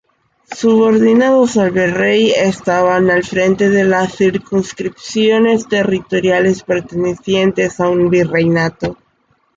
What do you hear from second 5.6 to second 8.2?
territoriales pertenecientes a un